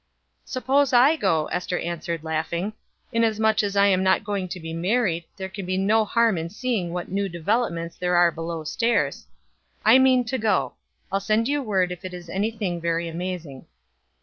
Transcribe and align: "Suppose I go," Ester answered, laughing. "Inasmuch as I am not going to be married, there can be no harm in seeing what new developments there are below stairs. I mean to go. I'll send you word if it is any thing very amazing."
"Suppose 0.45 0.93
I 0.93 1.15
go," 1.15 1.45
Ester 1.49 1.77
answered, 1.77 2.23
laughing. 2.23 2.73
"Inasmuch 3.13 3.61
as 3.61 3.75
I 3.75 3.85
am 3.85 4.01
not 4.01 4.23
going 4.23 4.47
to 4.47 4.59
be 4.59 4.73
married, 4.73 5.25
there 5.37 5.47
can 5.47 5.63
be 5.63 5.77
no 5.77 6.05
harm 6.05 6.39
in 6.39 6.49
seeing 6.49 6.91
what 6.91 7.09
new 7.11 7.29
developments 7.29 7.97
there 7.97 8.15
are 8.15 8.31
below 8.31 8.63
stairs. 8.63 9.27
I 9.85 9.99
mean 9.99 10.23
to 10.25 10.39
go. 10.39 10.73
I'll 11.11 11.19
send 11.19 11.47
you 11.47 11.61
word 11.61 11.91
if 11.91 12.03
it 12.03 12.15
is 12.15 12.29
any 12.31 12.49
thing 12.49 12.81
very 12.81 13.07
amazing." 13.07 13.67